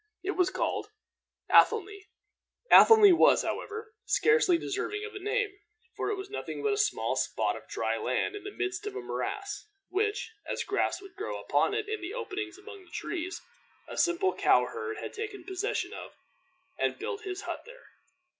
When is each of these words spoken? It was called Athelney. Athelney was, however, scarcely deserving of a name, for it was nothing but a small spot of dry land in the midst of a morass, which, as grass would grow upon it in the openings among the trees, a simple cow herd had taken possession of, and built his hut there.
It 0.23 0.31
was 0.31 0.49
called 0.49 0.89
Athelney. 1.47 2.07
Athelney 2.71 3.13
was, 3.13 3.43
however, 3.43 3.93
scarcely 4.07 4.57
deserving 4.57 5.05
of 5.05 5.13
a 5.13 5.19
name, 5.19 5.53
for 5.95 6.09
it 6.09 6.15
was 6.17 6.27
nothing 6.27 6.63
but 6.63 6.73
a 6.73 6.77
small 6.77 7.15
spot 7.15 7.55
of 7.55 7.67
dry 7.67 7.97
land 7.99 8.35
in 8.35 8.43
the 8.43 8.49
midst 8.49 8.87
of 8.87 8.95
a 8.95 8.99
morass, 8.99 9.67
which, 9.89 10.31
as 10.47 10.63
grass 10.63 11.03
would 11.03 11.15
grow 11.15 11.39
upon 11.39 11.75
it 11.75 11.87
in 11.87 12.01
the 12.01 12.15
openings 12.15 12.57
among 12.57 12.83
the 12.85 12.89
trees, 12.89 13.41
a 13.87 13.95
simple 13.95 14.33
cow 14.33 14.65
herd 14.65 14.97
had 14.97 15.13
taken 15.13 15.43
possession 15.43 15.93
of, 15.93 16.13
and 16.79 16.97
built 16.97 17.21
his 17.21 17.41
hut 17.41 17.61
there. 17.67 17.85